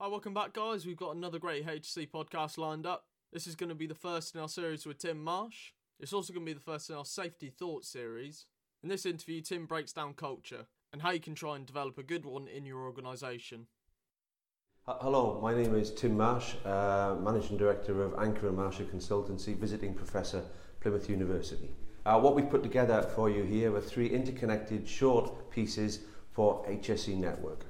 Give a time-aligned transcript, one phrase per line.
[0.00, 0.86] Hi, welcome back, guys.
[0.86, 3.06] We've got another great HC podcast lined up.
[3.32, 5.72] This is going to be the first in our series with Tim Marsh.
[5.98, 8.46] It's also going to be the first in our safety thoughts series.
[8.84, 12.04] In this interview, Tim breaks down culture and how you can try and develop a
[12.04, 13.66] good one in your organisation.
[14.86, 19.94] Hello, my name is Tim Marsh, uh, Managing Director of Anchor and Marsh Consultancy, Visiting
[19.94, 20.44] Professor,
[20.78, 21.70] Plymouth University.
[22.06, 27.16] Uh, what we've put together for you here are three interconnected short pieces for HSE
[27.16, 27.64] Network.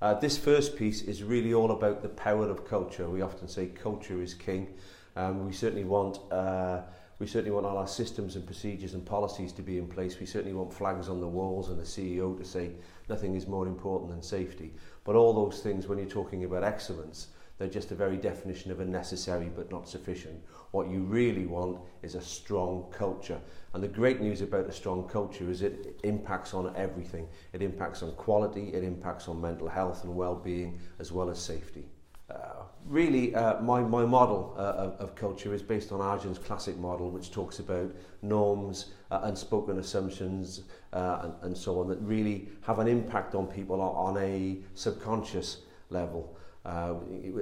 [0.00, 3.08] Uh, this first piece is really all about the power of culture.
[3.10, 4.74] We often say culture is king.
[5.16, 6.82] Um, we certainly want uh,
[7.18, 10.20] we certainly want all our systems and procedures and policies to be in place.
[10.20, 12.70] We certainly want flags on the walls and the CEO to say
[13.08, 14.72] nothing is more important than safety.
[15.02, 17.26] But all those things, when you're talking about excellence,
[17.58, 20.42] They're just a very definition of a necessary but not sufficient.
[20.70, 23.40] What you really want is a strong culture.
[23.74, 27.26] And the great news about a strong culture is it impacts on everything.
[27.52, 31.86] It impacts on quality, it impacts on mental health and well-being, as well as safety.
[32.30, 36.76] Uh, really, uh, my, my model uh, of, of culture is based on Arjun's classic
[36.78, 37.90] model, which talks about
[38.22, 43.46] norms, uh, unspoken assumptions, uh, and, and so on, that really have an impact on
[43.48, 46.38] people on a subconscious level
[46.68, 46.94] uh,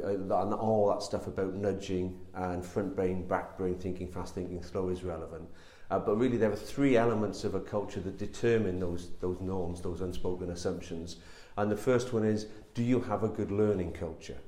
[0.05, 4.89] and all that stuff about nudging and front brain, back brain thinking, fast thinking, slow
[4.89, 5.49] is relevant.
[5.91, 9.81] Uh, but really there are three elements of a culture that determine those, those norms,
[9.81, 11.17] those unspoken assumptions.
[11.57, 14.39] And the first one is, do you have a good learning culture?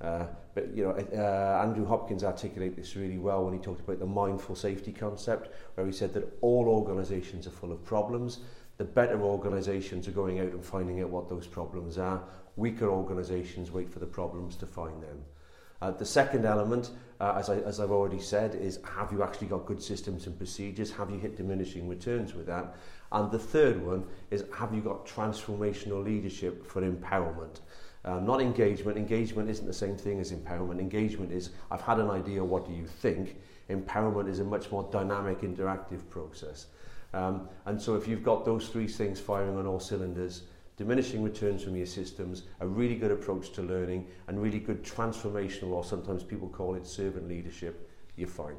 [0.00, 3.98] Uh, but you know, uh, Andrew Hopkins articulated this really well when he talked about
[3.98, 8.40] the mindful safety concept, where he said that all organisations are full of problems,
[8.78, 12.22] the better organisations are going out and finding out what those problems are.
[12.56, 15.20] Weaker organisations wait for the problems to find them.
[15.82, 16.90] Uh, the second element,
[17.20, 20.36] uh, as, I, as I've already said, is have you actually got good systems and
[20.36, 20.90] procedures?
[20.92, 22.76] Have you hit diminishing returns with that?
[23.12, 27.60] And the third one is have you got transformational leadership for empowerment?
[28.04, 28.96] Um, not engagement.
[28.96, 30.78] Engagement isn't the same thing as empowerment.
[30.80, 33.36] Engagement is, I've had an idea, what do you think?
[33.68, 36.66] Empowerment is a much more dynamic, interactive process.
[37.14, 40.42] Um, and so if you've got those three things firing on all cylinders,
[40.76, 45.70] diminishing returns from your systems, a really good approach to learning, and really good transformational,
[45.70, 48.56] or sometimes people call it servant leadership, you're fine.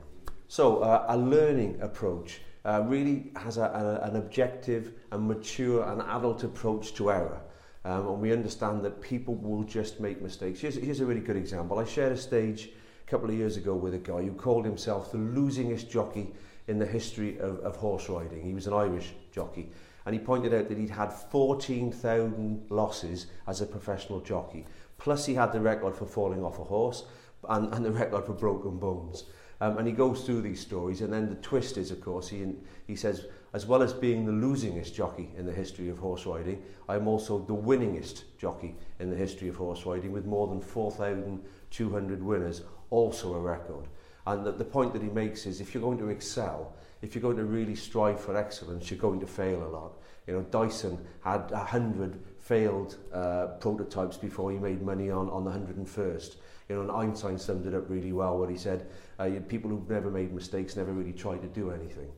[0.47, 3.63] So uh, a learning approach uh, really has a,
[4.01, 7.41] a, an objective and mature and adult approach to error.
[7.85, 10.59] Um, and we understand that people will just make mistakes.
[10.59, 11.79] Here's, here's a really good example.
[11.79, 12.69] I shared a stage
[13.07, 16.33] a couple of years ago with a guy who called himself the losingest jockey
[16.69, 18.41] in the history of, of horse riding.
[18.41, 19.69] He was an Irish jockey.
[20.06, 24.66] And he pointed out that he'd had 14,000 losses as a professional jockey.
[25.00, 27.06] Plus, he had the record for falling off a horse
[27.50, 29.25] and, and the record for broken bones.
[29.62, 31.02] Um, and he goes through these stories.
[31.02, 32.46] And then the twist is, of course, he,
[32.88, 36.62] he says, as well as being the losingest jockey in the history of horse riding,
[36.88, 42.22] I'm also the winningest jockey in the history of horse riding with more than 4,200
[42.24, 43.85] winners, also a record.
[44.28, 47.22] And the, the point that he makes is if you're going to excel, if you're
[47.22, 49.94] going to really strive for excellence, you're going to fail a lot.
[50.28, 55.52] You know, Dyson had 100 failed uh, prototypes before he made money on, on the
[55.52, 56.35] 101st.
[56.68, 58.88] You know, and Einstein summed it up really well where he said,
[59.19, 62.12] uh, you people who've never made mistakes never really tried to do anything.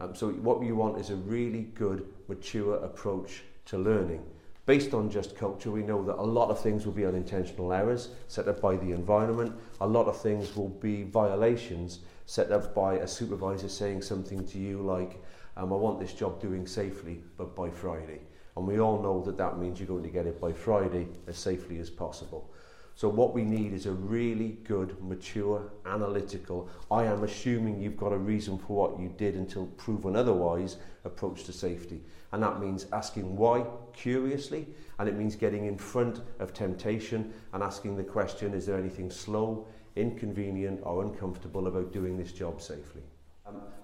[0.00, 4.22] Um, so what you want is a really good, mature approach to learning.
[4.66, 8.10] Based on just culture, we know that a lot of things will be unintentional errors
[8.28, 9.54] set up by the environment.
[9.80, 14.58] A lot of things will be violations set up by a supervisor saying something to
[14.58, 15.22] you like,
[15.56, 18.20] um, I want this job doing safely, but by Friday.
[18.56, 21.38] And we all know that that means you're going to get it by Friday as
[21.38, 22.50] safely as possible.
[22.96, 28.12] So what we need is a really good, mature, analytical, I am assuming you've got
[28.12, 32.02] a reason for what you did until proven otherwise approach to safety.
[32.32, 34.66] And that means asking why curiously,
[34.98, 39.10] and it means getting in front of temptation and asking the question, is there anything
[39.10, 43.02] slow, inconvenient or uncomfortable about doing this job safely?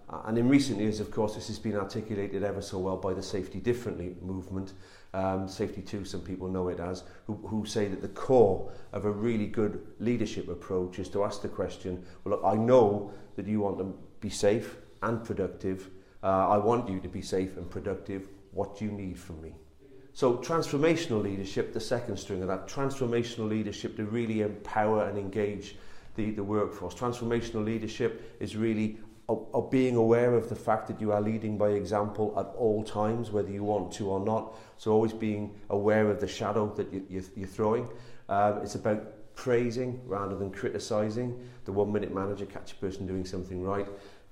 [0.09, 3.13] Uh, and in recent years, of course, this has been articulated ever so well by
[3.13, 4.73] the Safety Differently movement,
[5.15, 9.05] um, Safety 2, some people know it as, who, who say that the core of
[9.05, 13.47] a really good leadership approach is to ask the question, well, look, I know that
[13.47, 15.91] you want to be safe and productive.
[16.23, 18.29] Uh, I want you to be safe and productive.
[18.53, 19.55] What do you need from me?
[20.13, 25.77] So transformational leadership, the second string of that, transformational leadership to really empower and engage
[26.15, 26.95] the, the workforce.
[26.95, 31.59] Transformational leadership is really of, of being aware of the fact that you are leading
[31.59, 34.55] by example at all times, whether you want to or not.
[34.79, 37.89] So always being aware of the shadow that you, you, you're throwing.
[38.29, 41.39] Um, it's about praising rather than criticizing.
[41.65, 43.89] The one minute manager catch a person doing something right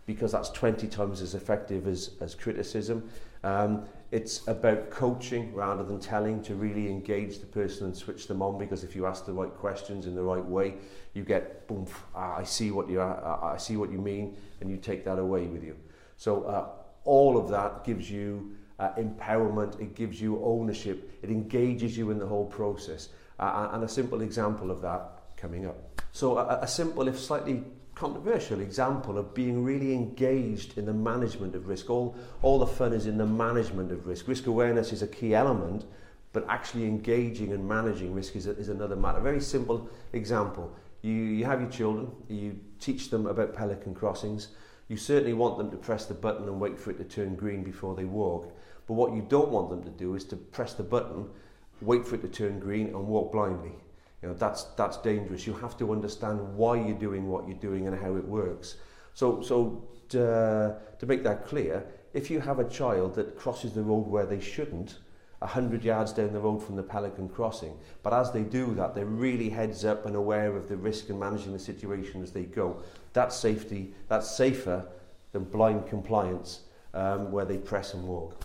[0.06, 3.08] because that's 20 times as effective as, as criticism.
[3.42, 8.42] Um, it's about coaching rather than telling to really engage the person and switch them
[8.42, 10.74] on because if you ask the right questions in the right way,
[11.14, 14.70] you get boom, ah, I see what you ah, I see what you mean and
[14.70, 15.76] you take that away with you.
[16.16, 16.68] So uh,
[17.04, 22.18] all of that gives you uh, empowerment, it gives you ownership, it engages you in
[22.18, 23.08] the whole process.
[23.38, 26.00] Uh, and a simple example of that coming up.
[26.12, 31.54] So a, a simple if slightly controversial example of being really engaged in the management
[31.54, 31.88] of risk.
[31.90, 34.26] All, all the fun is in the management of risk.
[34.26, 35.84] Risk awareness is a key element,
[36.32, 39.20] but actually engaging and managing risk is, a, is another matter.
[39.20, 40.74] very simple example.
[41.02, 44.48] You, you have your children, you teach them about pelican crossings.
[44.88, 47.62] You certainly want them to press the button and wait for it to turn green
[47.62, 48.54] before they walk.
[48.86, 51.26] But what you don't want them to do is to press the button,
[51.80, 53.72] wait for it to turn green and walk blindly.
[54.24, 55.46] You know, that's, that's dangerous.
[55.46, 58.76] You have to understand why you're doing what you're doing and how it works.
[59.12, 61.84] So, so to, to make that clear,
[62.14, 64.96] if you have a child that crosses the road where they shouldn't,
[65.40, 67.74] 100 yards down the road from the Pelican crossing.
[68.02, 71.20] But as they do that, they're really heads up and aware of the risk and
[71.20, 72.80] managing the situation as they go.
[73.12, 74.86] That's safety, that's safer
[75.32, 76.60] than blind compliance
[76.94, 78.42] um, where they press and walk.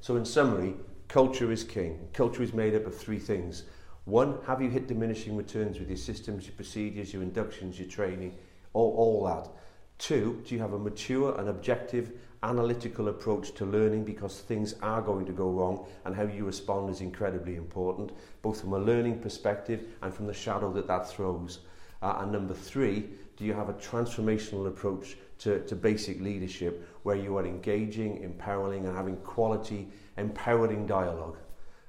[0.00, 0.72] So in summary,
[1.08, 2.08] culture is king.
[2.14, 3.64] Culture is made up of three things.
[4.08, 8.34] One, have you hit diminishing returns with your systems, your procedures, your inductions, your training,
[8.72, 9.50] all, all that?
[9.98, 12.12] Two, do you have a mature and objective
[12.42, 16.88] analytical approach to learning because things are going to go wrong and how you respond
[16.88, 21.58] is incredibly important, both from a learning perspective and from the shadow that that throws.
[22.00, 27.16] Uh, and number three, do you have a transformational approach to, to basic leadership where
[27.16, 31.36] you are engaging, empowering, and having quality, empowering dialogue?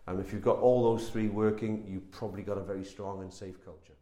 [0.09, 3.31] And if you've got all those three working, you've probably got a very strong and
[3.31, 3.93] safe culture.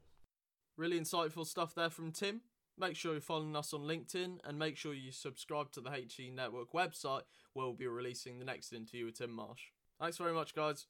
[0.78, 2.40] Really insightful stuff there from Tim.
[2.78, 6.30] Make sure you're following us on LinkedIn and make sure you subscribe to the HE
[6.30, 9.64] Network website where we'll be releasing the next interview with Tim Marsh.
[10.00, 10.86] Thanks very much, guys.